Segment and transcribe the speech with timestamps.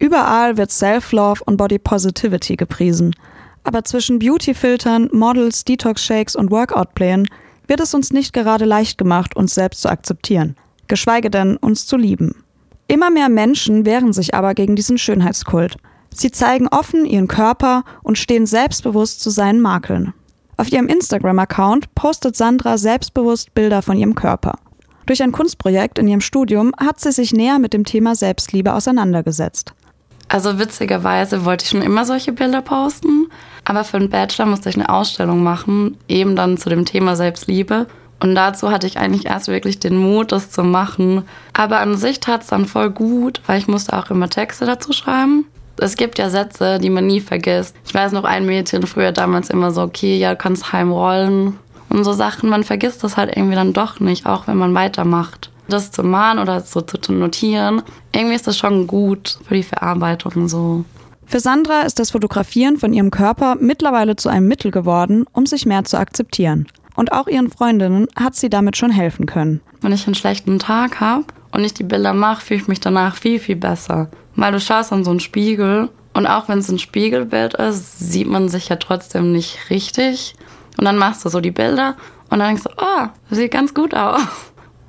[0.00, 3.14] Überall wird Self-Love und Body Positivity gepriesen.
[3.64, 7.28] Aber zwischen Beauty-Filtern, Models, Detox-Shakes und Workout-Plänen
[7.68, 10.56] wird es uns nicht gerade leicht gemacht, uns selbst zu akzeptieren,
[10.88, 12.42] geschweige denn uns zu lieben.
[12.88, 15.76] Immer mehr Menschen wehren sich aber gegen diesen Schönheitskult.
[16.12, 20.14] Sie zeigen offen ihren Körper und stehen selbstbewusst zu seinen Makeln.
[20.56, 24.58] Auf ihrem Instagram-Account postet Sandra selbstbewusst Bilder von ihrem Körper.
[25.04, 29.74] Durch ein Kunstprojekt in ihrem Studium hat sie sich näher mit dem Thema Selbstliebe auseinandergesetzt.
[30.30, 33.26] Also witzigerweise wollte ich schon immer solche Bilder posten,
[33.64, 37.88] aber für den Bachelor musste ich eine Ausstellung machen, eben dann zu dem Thema Selbstliebe.
[38.20, 41.24] Und dazu hatte ich eigentlich erst wirklich den Mut, das zu machen.
[41.52, 44.92] Aber an sich tat es dann voll gut, weil ich musste auch immer Texte dazu
[44.92, 45.46] schreiben.
[45.78, 47.74] Es gibt ja Sätze, die man nie vergisst.
[47.84, 51.58] Ich weiß noch, ein Mädchen früher damals immer so, okay, ja, du kannst heimrollen.
[51.88, 55.49] Und so Sachen, man vergisst das halt irgendwie dann doch nicht, auch wenn man weitermacht
[55.70, 60.48] das zu malen oder so zu notieren, irgendwie ist das schon gut für die Verarbeitung
[60.48, 60.84] so.
[61.26, 65.64] Für Sandra ist das Fotografieren von ihrem Körper mittlerweile zu einem Mittel geworden, um sich
[65.64, 66.66] mehr zu akzeptieren.
[66.96, 69.60] Und auch ihren Freundinnen hat sie damit schon helfen können.
[69.80, 73.16] Wenn ich einen schlechten Tag habe und ich die Bilder mache, fühle ich mich danach
[73.16, 74.08] viel, viel besser.
[74.34, 78.26] Weil du schaust an so einen Spiegel und auch wenn es ein Spiegelbild ist, sieht
[78.26, 80.34] man sich ja trotzdem nicht richtig.
[80.78, 81.96] Und dann machst du so die Bilder
[82.30, 84.20] und dann denkst du, oh, das sieht ganz gut aus.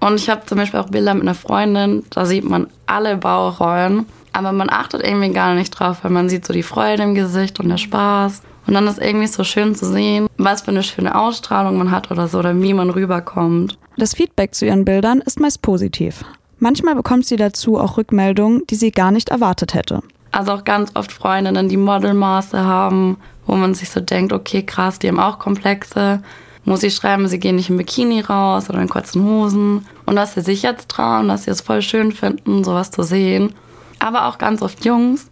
[0.00, 4.06] Und ich habe zum Beispiel auch Bilder mit einer Freundin, da sieht man alle Bauchrollen.
[4.32, 7.58] Aber man achtet irgendwie gar nicht drauf, weil man sieht so die Freude im Gesicht
[7.58, 8.42] und der Spaß.
[8.66, 12.10] Und dann ist irgendwie so schön zu sehen, was für eine schöne Ausstrahlung man hat
[12.10, 13.78] oder so, oder wie man rüberkommt.
[13.96, 16.24] Das Feedback zu ihren Bildern ist meist positiv.
[16.58, 20.02] Manchmal bekommt sie dazu auch Rückmeldungen, die sie gar nicht erwartet hätte.
[20.30, 24.98] Also auch ganz oft Freundinnen, die Modelmaße haben, wo man sich so denkt, okay, krass,
[24.98, 26.22] die haben auch Komplexe
[26.68, 29.86] muss ich schreiben, sie gehen nicht im Bikini raus oder in kurzen Hosen.
[30.06, 33.54] Und dass sie sich jetzt trauen, dass sie es voll schön finden, sowas zu sehen.
[33.98, 35.30] Aber auch ganz oft Jungs.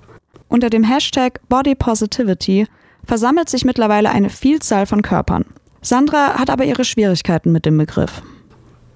[0.49, 2.67] Unter dem Hashtag Body Positivity
[3.05, 5.45] versammelt sich mittlerweile eine Vielzahl von Körpern.
[5.83, 8.23] Sandra hat aber ihre Schwierigkeiten mit dem Begriff.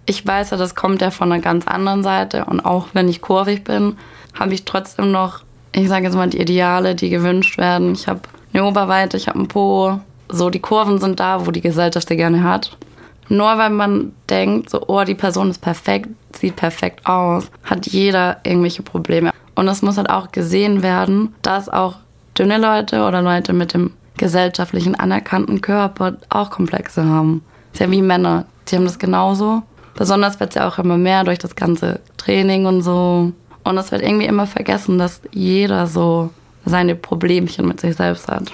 [0.06, 2.46] Ich weiß ja, das kommt ja von einer ganz anderen Seite.
[2.46, 3.96] Und auch wenn ich kurvig bin,
[4.38, 5.40] habe ich trotzdem noch,
[5.72, 7.92] ich sage jetzt mal, die Ideale, die gewünscht werden.
[7.92, 10.00] Ich habe eine Oberweite, ich habe einen Po,
[10.30, 12.76] so die Kurven sind da, wo die Gesellschaft sie gerne hat.
[13.28, 18.38] Nur weil man denkt, so, oh, die Person ist perfekt, sieht perfekt aus, hat jeder
[18.42, 19.30] irgendwelche Probleme.
[19.54, 21.96] Und es muss halt auch gesehen werden, dass auch
[22.36, 27.42] dünne Leute oder Leute mit dem gesellschaftlichen anerkannten Körper auch Komplexe haben.
[27.72, 29.62] ist ja wie Männer, die haben das genauso.
[29.94, 33.32] Besonders wird es ja auch immer mehr durch das ganze Training und so.
[33.64, 36.30] Und es wird irgendwie immer vergessen, dass jeder so
[36.64, 38.52] seine Problemchen mit sich selbst hat.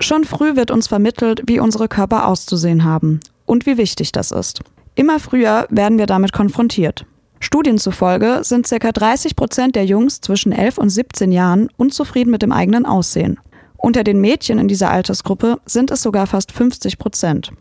[0.00, 4.60] Schon früh wird uns vermittelt, wie unsere Körper auszusehen haben und wie wichtig das ist.
[4.94, 7.06] Immer früher werden wir damit konfrontiert.
[7.40, 8.90] Studien zufolge sind ca.
[8.90, 13.38] 30 Prozent der Jungs zwischen 11 und 17 Jahren unzufrieden mit dem eigenen Aussehen.
[13.76, 17.52] Unter den Mädchen in dieser Altersgruppe sind es sogar fast 50 Prozent.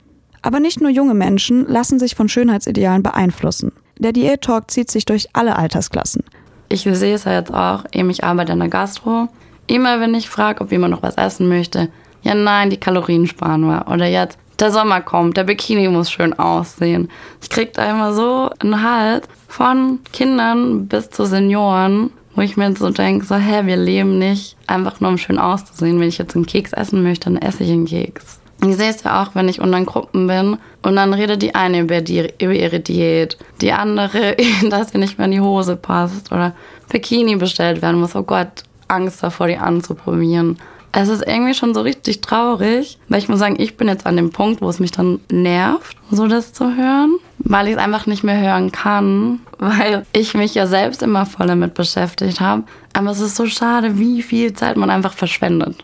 [0.41, 3.73] Aber nicht nur junge Menschen lassen sich von Schönheitsidealen beeinflussen.
[3.99, 6.23] Der Diät-Talk zieht sich durch alle Altersklassen.
[6.69, 9.27] Ich sehe es ja jetzt auch, eben ich arbeite in der Gastro.
[9.67, 11.89] Immer wenn ich frage, ob jemand noch was essen möchte,
[12.23, 13.85] ja nein, die Kalorien sparen wir.
[13.87, 17.09] Oder jetzt, der Sommer kommt, der Bikini muss schön aussehen.
[17.41, 22.73] Ich krieg da immer so einen Hals von Kindern bis zu Senioren, wo ich mir
[22.75, 25.99] so denke, so, hä, wir leben nicht einfach nur um schön auszusehen.
[25.99, 28.39] Wenn ich jetzt einen Keks essen möchte, dann esse ich einen Keks.
[28.65, 31.81] Ich sehe es ja auch, wenn ich unter Gruppen bin und dann redet die eine
[31.81, 34.37] über, die, über ihre Diät, die andere,
[34.69, 36.55] dass ihr nicht mehr in die Hose passt oder
[36.89, 38.15] Bikini bestellt werden muss.
[38.15, 40.57] Oh Gott, Angst davor, die anzuprobieren
[40.93, 44.15] es ist irgendwie schon so richtig traurig, weil ich muss sagen, ich bin jetzt an
[44.15, 48.05] dem Punkt, wo es mich dann nervt, so das zu hören, weil ich es einfach
[48.05, 52.63] nicht mehr hören kann, weil ich mich ja selbst immer voll damit beschäftigt habe.
[52.93, 55.83] Aber es ist so schade, wie viel Zeit man einfach verschwendet.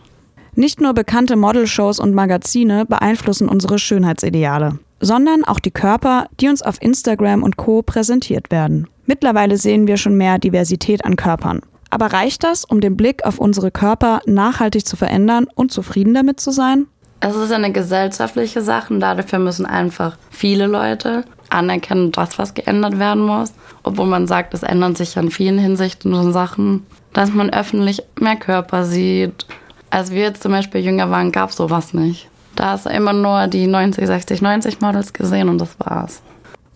[0.54, 6.62] Nicht nur bekannte Modelshows und Magazine beeinflussen unsere Schönheitsideale, sondern auch die Körper, die uns
[6.62, 8.86] auf Instagram und Co präsentiert werden.
[9.06, 11.62] Mittlerweile sehen wir schon mehr Diversität an Körpern.
[11.90, 16.40] Aber reicht das, um den Blick auf unsere Körper nachhaltig zu verändern und zufrieden damit
[16.40, 16.86] zu sein?
[17.20, 22.98] Es ist eine gesellschaftliche Sache und dafür müssen einfach viele Leute anerkennen, dass was geändert
[22.98, 23.52] werden muss.
[23.82, 28.36] Obwohl man sagt, es ändern sich in vielen Hinsichten und Sachen, dass man öffentlich mehr
[28.36, 29.46] Körper sieht.
[29.90, 32.28] Als wir jetzt zum Beispiel jünger waren, gab es sowas nicht.
[32.56, 36.22] Da hast du immer nur die 90, 60, 90 Models gesehen und das war's.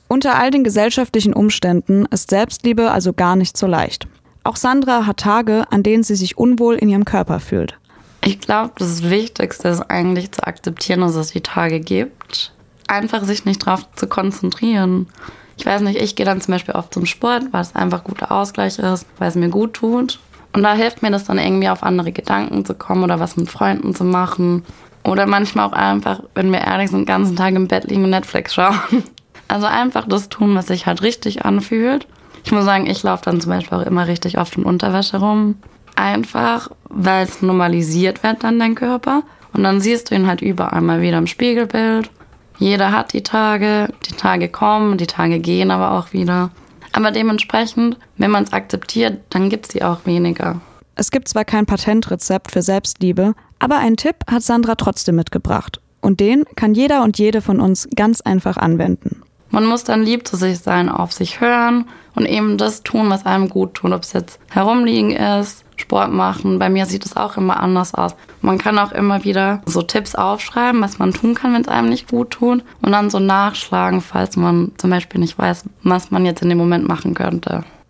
[0.08, 4.06] Unter all den gesellschaftlichen Umständen ist Selbstliebe also gar nicht so leicht.
[4.44, 7.78] Auch Sandra hat Tage, an denen sie sich unwohl in ihrem Körper fühlt.
[8.22, 12.52] Ich glaube, das Wichtigste ist eigentlich zu akzeptieren, dass es die Tage gibt.
[12.86, 15.08] Einfach sich nicht darauf zu konzentrieren.
[15.56, 18.30] Ich weiß nicht, ich gehe dann zum Beispiel oft zum Sport, weil es einfach guter
[18.32, 20.18] Ausgleich ist, weil es mir gut tut.
[20.52, 23.50] Und da hilft mir das dann irgendwie auf andere Gedanken zu kommen oder was mit
[23.50, 24.64] Freunden zu machen.
[25.04, 28.10] Oder manchmal auch einfach, wenn wir ehrlich sind, den ganzen Tag im Bett liegen und
[28.10, 28.78] Netflix schauen.
[29.46, 32.06] Also einfach das tun, was sich halt richtig anfühlt.
[32.44, 35.56] Ich muss sagen, ich laufe dann zum Beispiel auch immer richtig oft in Unterwäsche rum.
[35.96, 39.22] Einfach, weil es normalisiert wird dann dein Körper.
[39.52, 42.10] Und dann siehst du ihn halt überall mal wieder im Spiegelbild.
[42.58, 46.50] Jeder hat die Tage, die Tage kommen, die Tage gehen aber auch wieder.
[46.92, 50.60] Aber dementsprechend, wenn man es akzeptiert, dann gibt es die auch weniger.
[50.96, 55.80] Es gibt zwar kein Patentrezept für Selbstliebe, aber einen Tipp hat Sandra trotzdem mitgebracht.
[56.00, 59.22] Und den kann jeder und jede von uns ganz einfach anwenden.
[59.54, 61.84] Man muss dann lieb zu sich sein, auf sich hören
[62.16, 63.92] und eben das tun, was einem gut tut.
[63.92, 66.58] Ob es jetzt herumliegen ist, Sport machen.
[66.58, 68.16] Bei mir sieht es auch immer anders aus.
[68.40, 71.88] Man kann auch immer wieder so Tipps aufschreiben, was man tun kann, wenn es einem
[71.88, 72.64] nicht gut tut.
[72.82, 76.58] Und dann so nachschlagen, falls man zum Beispiel nicht weiß, was man jetzt in dem
[76.58, 77.62] Moment machen könnte.